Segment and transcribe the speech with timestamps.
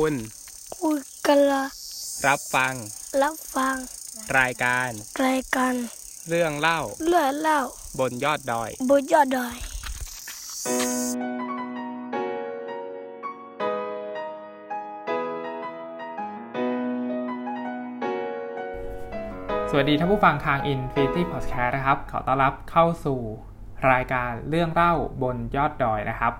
[0.00, 0.16] คุณ
[0.78, 1.64] คุยกันละ
[2.26, 2.74] รับฟัง
[3.22, 3.76] รับฟัง
[4.38, 4.90] รายการ
[5.26, 5.74] รายการ
[6.28, 7.60] เรื่องเล่า เรื่องเล่า
[8.00, 9.56] บนยอดดอย บนยอดดอย
[19.70, 23.20] สวัสดีท่านผู้ฟังทาง Infinity Podcast นะครับ ขอต้อนรับเข้าสู่
[23.90, 26.32] รายการเรื่องเล่าบนยอดดอยนะครับ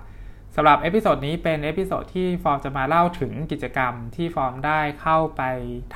[0.55, 5.41] สำหรับ episode นี้เป็น episode ที่ฟอร์มจะมาเล่าถึงกิจกรรมที่ฟอร์มได้เข้าไป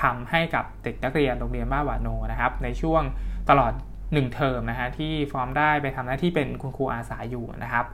[0.02, 3.02] ทำให้กับเด็กนักเรียนโรงเรียนบ้านวานโนนะครับ ในช่วง
[3.50, 7.86] ตลอด 1 เทอมนะฮะที่ฟอร์มได้ไปทำหน้าที่เป็นคุณครูอาสาอยู่นะครับ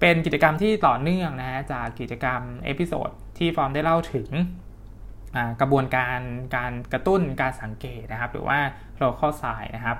[0.00, 4.28] เป็นกิจกรรมที่ต่อเนื่องนะฮะจากกิจกรรม episode ที่ฟอร์มได้เล่าถึง
[5.60, 6.20] กระบวนการ
[6.56, 8.58] การกระตุ้นการสังเกตนะครับ หรือว่า
[9.02, 9.98] local science นะครับ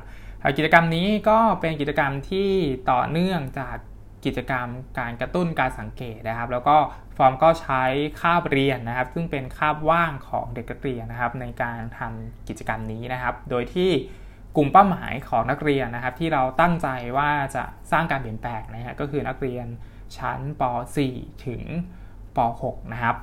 [0.56, 2.50] กิจกรรมนี้ก็เป็นกิจกรรมที่
[2.91, 3.77] ต่อเนื่องจาก
[4.24, 4.66] กิจกรรม
[4.98, 6.77] การกระตุ้นการสังเกตนะครับ แล้วก็
[7.16, 7.83] ฟอร์มก็ใช้
[8.20, 13.91] คาบเรียนนะครับ ซึ่งเป็นคาบว่างของเด็กนักเรียนนะครับ ในการทำกิจกรรมนี้นะครับ โดยที่
[14.56, 19.67] กลุ่มเป้าหมายของนักเรียนนะครับ ที่เราตั้งใจว่าจะสร้างการเปลี่ยนแปลงนะฮะก็คือนักเรียน
[20.17, 20.62] ชั้นป
[21.05, 21.62] .4 ถึง
[22.37, 23.16] ป .6 นะครับ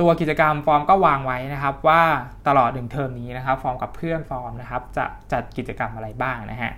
[0.00, 2.02] ตัวกิจกรรมฟอร์มก็วางไว้นะครับ ว่า
[2.48, 6.72] ตลอดหนึ่งเทอมนี้นะครับ ฟอร์มกับเพื่อนฟอร์มนะครับ จะจัดกิจกรรมอะไรบ้างนะฮะ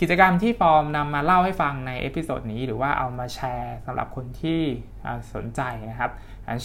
[0.00, 4.60] กิจกรรมที่ฟอร์มนำมาเล่าให้ฟังใน episode นี้หรือว่าเอามาแชร์สำหรับคนที่
[5.34, 6.10] สนใจนะครับ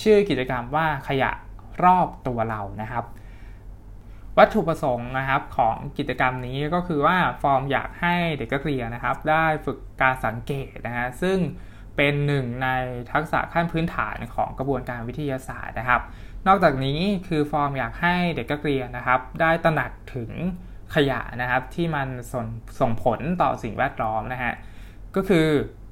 [0.01, 1.31] ชื่อกิจกรรมว่าขยะ
[1.83, 3.05] รอบตัวเรานะครับ
[4.37, 11.37] วัตถุประสงค์นะครับของกิจกรรมนี้ก็คือว่าฟอร์มอยากให้เด็กนักเรียนนะครับ ได้ฝึกการสังเกตนะฮะซึ่ง
[11.95, 12.69] เป็นหนึ่งใน
[13.11, 16.01] ทักษะขั้นพื้นฐานของกระบวนการวิทยาศาสตร์นะครับ
[16.47, 20.31] นอกจากนี้คือฟอร์มอยากให้เด็กนักเรียนนะครับ ได้ตระหนักถึง
[20.95, 22.45] ขยะนะครับที่มันส่ง
[22.79, 24.53] ส่งผลต่อสิ่งแวดล้อมนะฮะ
[25.15, 25.47] ก็คือ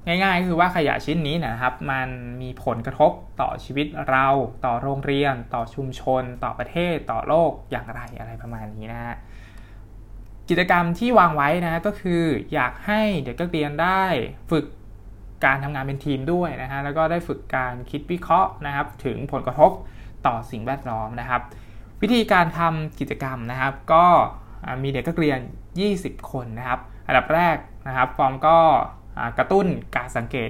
[0.07, 2.09] ง่ายๆคือว่าขยะชิ้นนี้นะครับ มัน
[2.41, 4.27] มีผลกระทบต่อชีวิตเรา
[4.65, 9.15] ต่อโรงเรียน ต่อชุมชน ต่อประเทศ ต่อโลกอย่างไรอะไรประมาณนี้นะฮะ
[10.49, 14.03] กิจกรรมที่วางไว้นะก็คืออยากให้เด็กนักเรียนได้
[14.51, 14.65] ฝึก
[15.45, 19.71] การทำงานเป็นทีมด้วยนะฮะแล้วก็ได้ฝึกการคิดวิเคราะห์นะครับ ถึงผลกระทบ
[20.27, 21.41] ต่อสิ่งแวดล้อมนะครับ
[22.01, 24.05] วิธีการทำกิจกรรมนะครับ ก็
[24.83, 25.39] มีเด็กนักเรียน
[25.83, 27.57] 20 คนนะครับ อันดับแรก
[27.87, 28.57] นะครับฟอร์มก็
[29.37, 30.49] กระตุ้นการสังเกต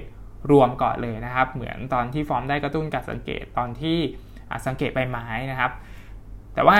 [0.50, 3.98] รวมก่อนเลยนะครับ เหมือนตอนที่ฟอร์มได้กระตุ้นการสังเกตตอนที่
[4.66, 5.72] สังเกตใบไม้นะครับ
[6.54, 6.78] แต่ว่า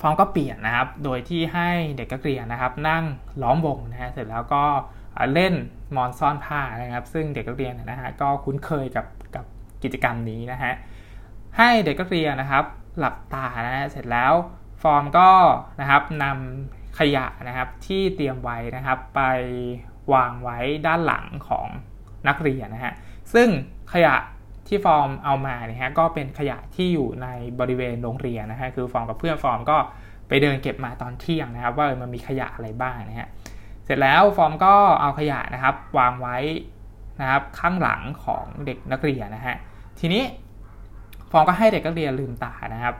[0.00, 3.04] ฟอร์มก็เปลี่ยนนะครับ โดยที่ให้เด็กนักเรียนนะครับ นั่ง
[3.42, 4.64] ล้อมวงนะฮะเสร็จแล้วก็
[5.34, 5.54] เล่น
[5.96, 9.44] มอญซ่อนผ้านะครับ ซึ่งเด็กนักเรียนนะฮะก็คุ้นเคยกับกับ
[9.82, 10.72] กิจกรรมนี้นะฮะ
[11.58, 12.64] ให้เด็กนักเรียนนะครับ
[12.98, 14.32] หลับตานะฮะเสร็จแล้ว
[14.86, 15.30] ฟอร์มก็
[15.80, 19.20] นะครับนำขยะนะครับที่เตรียมไว้นะครับไป
[20.12, 21.66] วางไว้ด้านหลังของ
[22.28, 22.94] นักเรียนนะฮะ
[23.34, 23.48] ซึ่ง
[23.92, 24.14] ขยะ
[24.68, 27.28] ที่ฟอร์มเอามาเนี่ยฮะก็เป็นขยะที่อยู่ใน
[27.60, 29.76] บริเวณโรงเรียนนะฮะคือฟอร์มกับเพื่อนฟอร์มก็
[30.28, 33.28] ไปเดินเก็บมาตอนเที่ยงนะครับ ว่ามันมีขยะอะไรบ้างนะฮะ
[33.84, 36.36] เสร็จแล้วฟอร์มก็เอาขยะนะครับวางไว้
[37.20, 39.56] นะครับข้างหลังของเด็กนักเรียนนะฮะ
[40.00, 40.22] ทีนี้
[41.30, 42.94] ฟอร์มก็ให้เด็กนักเรียนลืมตานะครับ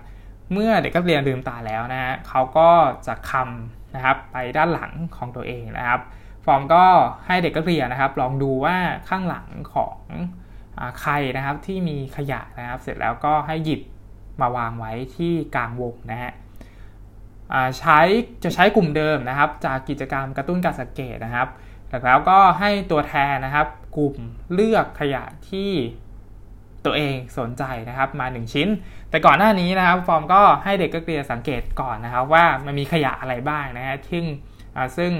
[0.52, 2.70] เมื่อเด็กนักเรียนลืมตาแล้วนะฮะเขาก็
[3.06, 6.00] จะคำนะครับไปด้านหลังของตัวเองนะครับ
[6.44, 6.84] ฟอร์มก็
[7.26, 8.76] ให้เด็กนักเรียนนะครับ ลองดูว่า
[9.08, 9.98] ข้างหลังของ
[10.78, 13.80] อใครนะครับที่มีขยะนะครับ เสร็จแล้วก็ให้หยิบ
[14.40, 16.32] มาวางไว้ที่กลางวงนะฮะ
[17.78, 18.00] ใช้
[18.44, 21.48] จะใช้กลุ่มเดิมนะครับ จากกิจกรรมกระตุ้นการสังเกตนะครับ
[22.06, 24.16] แล้วก็ให้ตัวแทนนะครับ กลุ่ม
[24.52, 25.70] เลือกขยะที่
[26.86, 28.68] ตัวเองสนใจนะครับมา 1 ชิ้น
[29.10, 34.24] แต่ก่อนหน้านี้นะครับฟอร์มก็ให้เด็กนักเรียนสังเกตก่อนนะครับ ว่ามันมีขยะอะไรบ้างนะฮะซึ่ง
[34.98, 35.12] ซึ่ง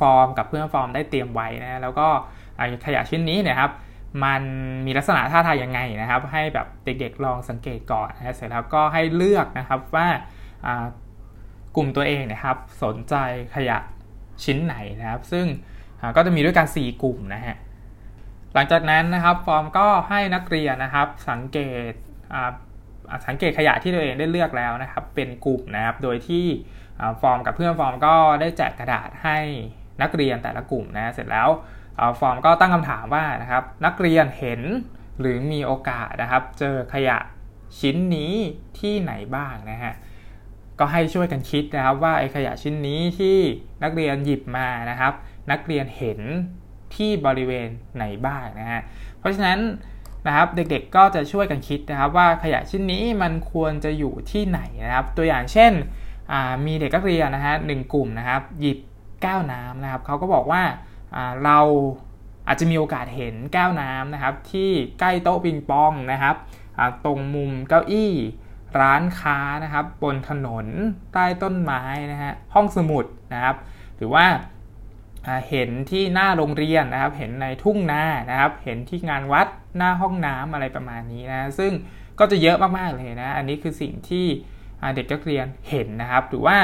[0.00, 2.08] ฟอร์มกับเพื่อนฟอร์มได้เตรียมไว้นะแล้วก็
[2.86, 3.70] ขยะชิ้นนี้นะครับ
[4.24, 4.42] มัน
[4.86, 10.06] มีลักษณะท่าทางยังไงนะครับ ให้แบบเด็กๆลองสังเกตก่อนนะเสร็จแล้วก็ให้เลือกนะครับว่า
[11.76, 13.14] กลุ่มตัวเองนะครับ สนใจ
[13.54, 13.78] ขยะ
[14.44, 15.46] ชิ้นไหนนะครับ ซึ่ง
[16.16, 17.56] ก็จะมีด้วยกัน4กลุ่มนะฮะ
[18.54, 21.58] หลังจากนั้นนะครับฟอร์มก็ให้นักเรียนนะครับสังเก
[21.90, 21.92] ต
[23.26, 26.46] สังเกตขยะที่ตัวเองได้เลือกแล้วนะครับ เป็นกลุ่มนะครับ โดยที่
[27.20, 29.38] ฟอร์มกับเพื่อนฟอร์มก็ได้แจกกระดาษให้
[30.02, 31.48] นักเรียนแต่ละกลุ่มนะเสร็จแล้ว
[32.20, 34.60] ฟอร์มก็ตั้งคำถามว่านะครับ นักเรียนเห็น
[35.20, 37.18] หรือมีโอกาสนะครับ เจอขยะ
[37.80, 38.34] ชิ้นนี้
[38.78, 39.94] ที่ไหนบ้างนะฮะ
[40.78, 43.38] ก็ให้ช่วยกันคิดนะครับว่าไอ้ขยะชิ้นนี้ที่
[43.82, 45.12] นักเรียนหยิบมานะครับ
[45.50, 46.20] นักเรียนเห็น
[46.96, 48.80] ที่บริเวณไหนบ้างนะฮะ
[49.18, 49.58] เพราะฉะนั้น
[50.26, 55.72] นะครับเด็กๆก็จะช่วยกันคิดนะครับ ว่าขยะชิ้นนี้มันควรจะอยู่ที่ไหนนะครับ ตัวอย่างเช่น
[56.66, 58.78] มีเด็กนักเรียนนะฮะหนึ่งกลุ่มนะครับ หยิบ
[59.22, 60.62] แก้วน้ำนะครับเขาก็บอกว่า
[61.44, 61.58] เรา
[62.46, 64.70] อาจจะมีโอกาสเห็นแก้วน้ำนะครับ ที่
[65.00, 66.36] ใกล้โต๊ะปิงปองนะครับ
[67.04, 68.12] ตรงมุมเก้าอี้
[68.80, 70.66] ร้านค้านะครับ บนถนน
[71.12, 71.82] ใต้ต้นไม้
[72.12, 73.04] นะฮะห้องสมุด
[73.34, 73.56] นะครับ
[73.96, 74.24] หรือว่า
[75.48, 81.72] เห็นที่หน้าโรงเรียนนะครับ เห็นในทุ่งนานะครับ เห็นที่งานวัดหน้าห้องน้ำอะไรประมาณนี้นะ ซึ่ง
[82.18, 84.26] ก็จะเยอะมากๆเลยนะ อันนี้คือสิ่งที่
[84.94, 86.56] เด็กนักเรียนเห็นนะครับ หรือว่า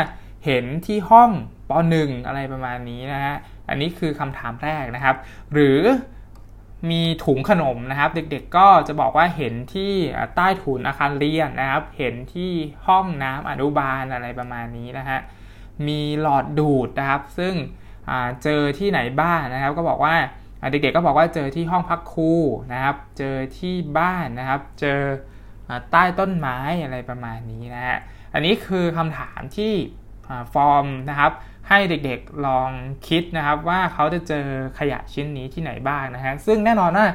[0.47, 1.31] เห็นที่ห้อง
[1.71, 3.35] ป .1 อะไรประมาณนี้นะฮะ
[3.69, 5.17] อันนี้คือคำถามแรกนะครับ
[5.53, 5.81] หรือ
[6.91, 9.93] มีถุงขนมนะครับ เด็กๆก็จะบอกว่าเห็นที่
[10.37, 12.53] ใต้ถุนอาคารเรียนนะครับ เห็นที่
[12.87, 15.19] ห้องน้ำอนุบาลอะไรประมาณนี้นะฮะ
[15.87, 17.55] มีหลอดดูดนะครับ ซึ่ง
[18.43, 20.15] เจอที่ไหนบ้างนะครับ ก็บอกว่า
[20.71, 22.33] เด็กๆก็บอกว่าเจอที่ห้องพักครู
[22.73, 25.01] นะครับ เจอที่บ้านนะครับ เจอ
[25.69, 27.99] อใต้ต้นไม้อะไรประมาณนี้นะฮะ
[28.35, 29.73] อันนี้คือคำถามที่
[30.55, 31.33] ฟอร์มนะครับ
[31.69, 32.71] ให้เด็กๆลอง
[33.09, 34.47] คิดนะครับว่าเขาจะเจอ
[34.79, 37.07] ขยะชิ้นนี้ที่ไหนบ้างนะฮะซึ่งแน่นอนว่า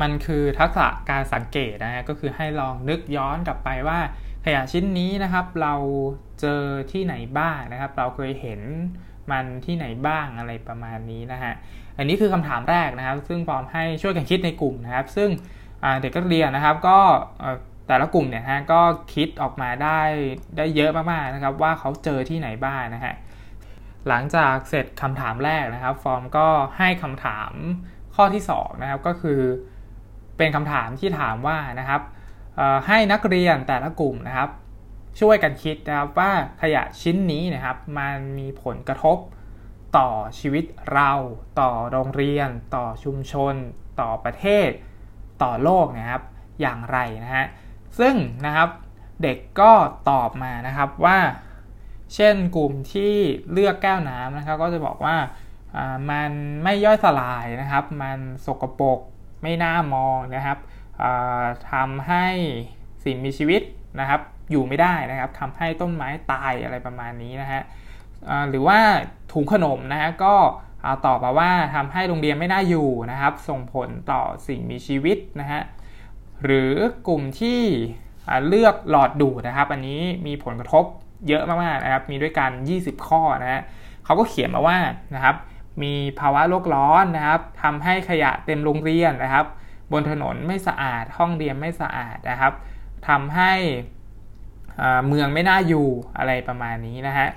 [0.00, 3.98] มันคือทักษะการสังเกตนะฮะก็คือให้ลองนึกย้อนกลับไปว่า
[4.44, 5.74] ขยะชิ้นนี้นะครับ เรา
[6.40, 6.62] เจอ
[6.92, 8.60] ที่ไหนบ้างนะครับ เราเคยเห็น
[9.30, 11.52] มันที่ไหนบ้างอะไรประมาณนี้นะฮะ
[11.98, 15.30] อันนี้คือคำถามแรกนะครับ ซึ่งพร้อมให้ช่วยกันคิดในกลุ่มนะครับ ซึ่ง
[16.00, 16.98] เด็กนักเรียนนะครับก็
[17.88, 18.80] แต่ละกลุ่มเนี่ยฮะก็
[19.14, 20.00] คิดออกมาได้
[20.56, 23.14] ได้เยอะมากๆนะครับว่าเขาเจอที่ไหนบ้างนะฮะ
[24.08, 26.48] หลังจากเสร็จคำถามแรกนะครับ ฟอร์มก็
[26.78, 27.52] ให้คำถาม
[28.14, 29.40] ข้อที่2นะครับก็คือ
[30.36, 32.02] เป็นคำถามที่ถามว่านะครับ
[32.86, 34.50] ให้นักเรียนแต่ละกลุ่มนะครับ
[35.20, 36.32] ช่วยกันคิดนะครับว่า
[36.62, 39.18] ขยะชิ้นนี้นะครับ มันมีผลกระทบ
[39.96, 40.08] ต่อ
[40.38, 41.12] ชีวิตเรา
[41.60, 43.54] ต่อโรงเรียน ต่อชุมชน
[44.00, 44.68] ต่อประเทศ
[45.42, 46.22] ต่อโลกนะครับ
[46.60, 47.46] อย่างไรนะฮะ
[47.98, 48.14] ซึ่ง
[48.46, 48.68] นะครับ
[49.22, 49.72] เด็กก็
[50.10, 51.18] ตอบมานะครับว่า
[52.14, 53.14] เช่นกลุ่มที่
[53.52, 56.30] เลือกแก้วน้ำนะครับ ก็จะบอกว่าามัน
[56.64, 59.00] ไม่ย่อยสลายนะครับ มันสกปรก
[59.42, 60.58] ไม่น่ามองนะครับ
[61.70, 62.26] ทำให้
[63.04, 63.62] สิ่งมีชีวิต
[64.00, 64.20] นะครับ
[64.50, 67.62] อยู่ไม่ได้นะครับทำให้ต้นไม้ตายอะไรประมาณนี้นะฮะ
[68.50, 68.78] หรือว่า
[69.32, 70.34] ถุงขนมนะฮะก็
[70.84, 75.60] อ่าตอบมาว่าทำให้โรงเรียนไม่น่าอยู่นะครับ ส่งผลต่อสิ่งมีชีวิตนะฮะ
[76.44, 76.72] หรือ
[77.08, 77.60] กลุ่มที่
[78.48, 80.84] เลือกหลอดดูดนะครับ อันนี้มีผลกระทบ
[81.28, 83.62] เยอะมากๆนะครับ มีด้วยกัน 20 ข้อนะฮะ
[84.04, 84.78] เขาก็เขียนมาว่า
[85.14, 85.36] นะครับ
[85.82, 89.46] มีภาวะโลกร้อนนะครับทำให้ขยะเต็มโรงเรียนนะครับ
[89.92, 92.52] บนถนนไม่สะอาดห้องเรียนไม่สะอาดนะครับ
[93.08, 93.52] ทำให้
[95.08, 95.88] เมืองไม่น่าอยู่
[96.18, 97.28] อะไรประมาณนี้นะฮะ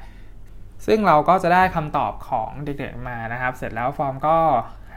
[0.86, 4.38] ซึ่งเราก็จะได้คำตอบของเด็กๆมานะครับ เสร็จแล้วฟอร์มก็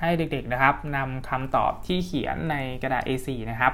[0.01, 3.73] ให้เด็กๆนะครับนำคำตอบที่เขียนในกระดาษ A4 นะครับ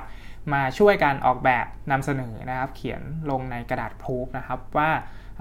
[0.53, 4.91] มาช่วยกันออกแบบนำเสนอนะครับ เขียนลงในกระดาษพรูฟนะครับว่า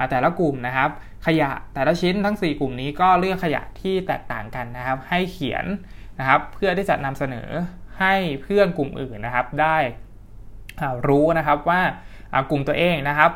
[0.10, 0.90] แต่ละกลุ่มนะครับ
[1.26, 5.66] ขยะแต่ละชิ้นทั้ง 4 กลุ่มนี้ก็เลือกขยะที่แตกต่างกันนะครับ ให้เขียน
[6.20, 7.50] นะครับ เพื่อที่จะนำเสนอ
[8.00, 9.78] ให้เพื่อนกลุ่มอื่นนะครับ ได้
[11.08, 11.82] รู้นะครับว่า
[12.50, 13.32] กลุ่มตัวเองนะครับ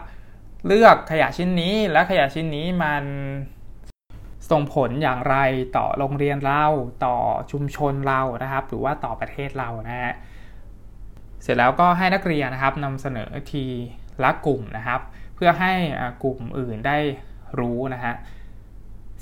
[0.67, 3.03] เลือกขยะชิ้นนี้และขยะชิ้นนี้มัน
[4.51, 5.35] ส่งผลอย่างไร
[5.77, 6.65] ต่อโรงเรียนเรา
[7.05, 7.15] ต่อ
[7.51, 10.13] ชุมชนเรานะครับ หรือว่าต่อประเทศเรานะฮะ
[11.43, 13.65] เสร็จแล้วก็ให้นักเรียนนะครับนำเสนอที
[14.23, 15.01] ละกลุ่มนะครับ
[15.35, 15.73] เพื่อให้
[16.23, 16.97] กลุ่มอื่นได้
[17.59, 18.13] รู้นะฮะ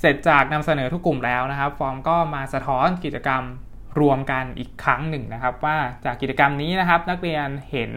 [0.00, 3.42] เสร็จจากนำเสนอทุกกลุ่มแล้วนะครับ ฟอร์มก็มาสะท้อนกิจกรรม
[4.00, 7.92] รวมกันอีกครั้งหนึ่งนะครับ ว่าจากกิจกรรมนี้นะครับ นักเรียนเห็น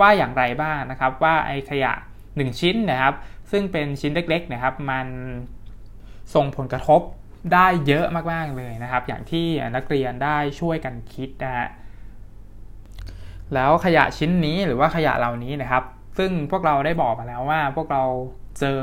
[0.00, 1.92] ว่าอย่างไรบ้างนะครับ ว่าไอขยะ
[2.26, 3.14] 1 ชิ้นนะครับ
[3.50, 5.06] ซึ่งเป็นชิ้นเล็กๆนะครับ มัน
[6.34, 7.00] ส่งผลกระทบ
[7.52, 11.68] ได้เยอะมากๆเลยนะครับ อย่างที่นักเรียนได้ช่วยกันคิดนะฮะ
[13.54, 15.84] แล้วขยะชิ้นนี้หรือว่าขยะเหล่านี้นะครับ
[16.18, 18.02] ซึ่งพวกเราได้บอกมาแล้วว่า พวกเรา
[18.60, 18.80] เจอ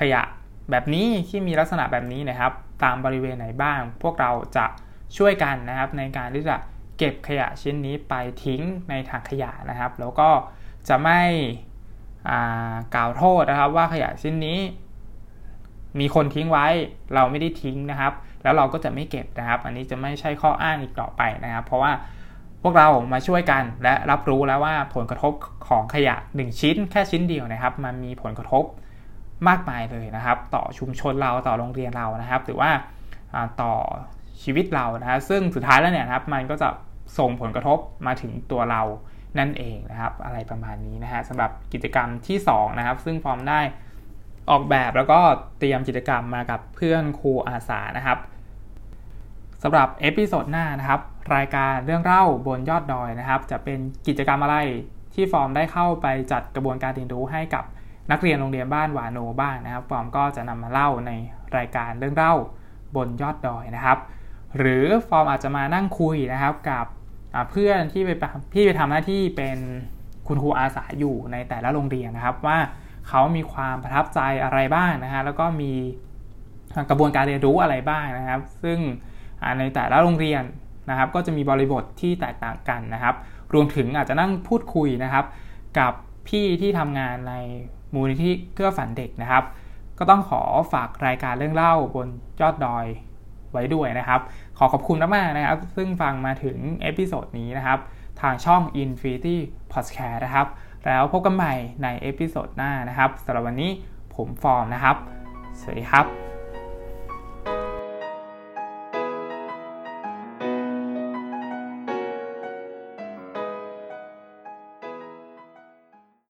[0.00, 0.22] ขยะ
[0.70, 4.66] แบบนี้ที่มีลักษณะแบบนี้นะครับ ตามบริเวณไหนบ้าง พวกเราจะ
[5.16, 6.56] ช่วยกันนะครับในการที่จะ
[7.00, 8.14] เก็บขยะชิ้นนี้ไป
[8.44, 10.28] ทิ้งในถังขยะนะครับ แล้วก็
[10.88, 11.20] จะไม่
[12.94, 14.58] กล่าวโทษนะครับ ว่าขยะชิ้นนี้
[16.00, 16.66] มีคนทิ้งไว้
[17.14, 21.92] เราไม่ได้ทิ้งนะครับ แล้วเราก็จะไม่เก็บนะครับ อันนี้จะไม่ใช่ข้ออ้างอีกต่อไปนะครับ เพราะว่า
[22.62, 25.32] พวกเรามาช่วยกันและรับรู้แล้วว่าผลกระทบ
[25.68, 28.64] ของขยะ 1 ชิ้น แค่ชิ้นเดียวนะครับ มันมีผลกระทบ
[29.48, 32.70] มากมายเลยนะครับ ต่อชุมชนเราต่อโรงเรียนเรานะครับ หรือว่า
[33.34, 33.74] อ่าต่อ
[34.42, 36.68] ชีวิตเรานะฮะซึ่งสุดท้ายแล้วเนี่ยนะครับ มันก็จะ
[37.18, 38.82] ส่งผลกระทบมาถึงตัวเรา
[39.38, 43.60] นั่นเองนะครับ อะไรประมาณนี้นะฮะสำหรับกิจกรรมที่สองนะครับ ซึ่งฟอร์มได้
[44.50, 45.20] ออกแบบแล้วก็
[45.58, 48.18] เตรียมกิจกรรมมากับเพื่อนครูอาสานะครับ
[49.62, 51.00] สำหรับ episode หน้านะครับ
[51.36, 54.56] รายการเรื่องเล่าบนยอดดอยนะครับ จะเป็นกิจกรรมอะไร
[55.14, 57.64] ที่ฟอร์มได้เข้าไปจัดกระบวนการเรียนรู้ให้กับ
[58.10, 61.10] นักเรียนโรงเรียนบ้านวานโนบ้างนะครับ ฟอร์มก็จะนำมาเล่าใน
[61.56, 62.34] รายการเรื่องเล่า
[62.96, 63.98] บนยอดดอยนะครับ
[64.58, 66.86] หรือฟอร์มอาจจะมานั่งคุยนะครับกับ
[67.50, 68.10] เพื่อนที่ไป
[68.54, 69.58] ที่ไปทำหน้าที่เป็น
[70.26, 72.58] คุณครูอาสาอยู่ในแต่ละโรงเรียนนะครับ ว่า
[73.08, 75.72] เขามีความประทับใจอะไรบ้างนะฮะแล้วก็มี
[76.90, 78.78] กระบวนการเรียนรู้อะไรบ้างนะครับ ซึ่ง
[79.58, 80.42] ในแต่ละโรงเรียน
[80.90, 83.14] นะครับ ก็จะมีบริบทที่แตกต่างกันนะครับ
[83.54, 85.24] รวมถึงอาจจะนั่งพูดคุยนะครับ
[85.78, 85.92] กับ
[86.28, 87.34] พี่ที่ทำงานใน
[87.94, 89.44] มูลนิธิเกื้อฝันเด็กนะครับ
[89.98, 92.08] ก็ต้องขอฝากรายการเรื่องเล่าบน
[92.40, 92.86] ยอดดอย
[93.52, 94.20] ไว้ด้วยนะครับ
[94.62, 97.78] ขอขอบคุณมากๆนะครับ ซึ่งฟังมาถึง episode นี้นะครับ
[98.20, 99.36] ทางช่อง Infinity
[99.72, 100.46] Podcast นะครับ
[100.86, 103.70] แล้วพบกันใหม่ใน episode หน้านะครับสำหรับวันนี้
[104.14, 104.96] ผมฟอร์มนะครับ
[105.60, 106.29] สวัสดีครับ